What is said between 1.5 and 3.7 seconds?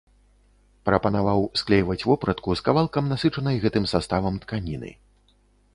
склейваць вопратку з кавалкаў насычанай